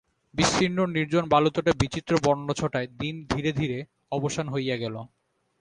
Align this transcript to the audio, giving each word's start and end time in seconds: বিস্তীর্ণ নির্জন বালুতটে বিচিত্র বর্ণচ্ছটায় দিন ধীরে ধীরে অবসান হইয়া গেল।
বিস্তীর্ণ 0.33 0.79
নির্জন 0.95 1.23
বালুতটে 1.29 1.71
বিচিত্র 1.81 2.11
বর্ণচ্ছটায় 2.23 2.87
দিন 2.99 3.15
ধীরে 3.29 3.51
ধীরে 3.51 3.77
অবসান 4.11 4.45
হইয়া 4.49 4.75
গেল। 4.77 4.95